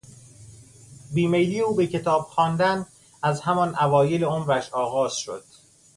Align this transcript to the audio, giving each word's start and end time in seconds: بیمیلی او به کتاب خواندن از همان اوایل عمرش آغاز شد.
بیمیلی 1.13 1.59
او 1.59 1.75
به 1.75 1.87
کتاب 1.87 2.21
خواندن 2.21 2.85
از 3.23 3.41
همان 3.41 3.75
اوایل 3.79 4.23
عمرش 4.23 4.69
آغاز 4.73 5.15
شد. 5.17 5.43